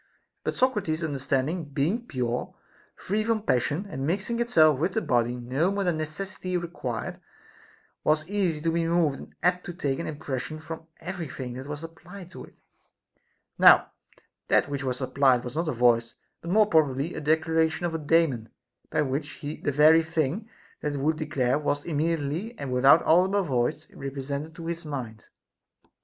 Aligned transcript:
But 0.43 0.55
Socrates's 0.55 1.03
understanding 1.03 1.63
being 1.63 2.07
pure, 2.07 2.55
free 2.95 3.23
from 3.23 3.43
passion, 3.43 3.85
and 3.87 4.03
mixing 4.07 4.39
itself 4.39 4.79
with 4.79 4.93
the 4.93 5.01
body 5.03 5.35
no 5.35 5.69
more 5.69 5.83
than 5.83 5.97
necessity 5.97 6.57
required, 6.57 7.19
was 8.03 8.25
easy 8.27 8.61
to 8.61 8.71
be 8.71 8.87
moved 8.87 9.19
and 9.19 9.35
apt 9.43 9.63
to 9.67 9.73
take 9.75 9.99
an 9.99 10.07
impression 10.07 10.57
from 10.57 10.87
every 11.01 11.27
thing 11.27 11.53
that 11.53 11.67
was 11.67 11.83
applied 11.83 12.31
to 12.31 12.43
it; 12.45 12.57
now 13.59 13.91
that 14.47 14.67
which 14.67 14.83
was 14.83 15.01
applied 15.01 15.43
was 15.43 15.55
not 15.55 15.69
a 15.69 15.71
voice, 15.71 16.15
but 16.41 16.49
more 16.49 16.65
probably 16.65 17.13
a 17.13 17.21
declaration 17.21 17.85
of 17.85 17.93
a 17.93 17.99
Daemon, 17.99 18.49
by 18.89 19.03
which 19.03 19.39
the 19.43 19.71
very 19.71 20.01
thing 20.01 20.49
that 20.79 20.93
it 20.93 20.99
would 20.99 21.15
declare 21.17 21.59
was 21.59 21.83
immediately 21.83 22.57
and 22.57 22.73
without 22.73 23.03
audible 23.03 23.43
voice 23.43 23.85
represented 23.91 24.55
to 24.55 24.65
his 24.65 24.83
mind. 24.83 25.25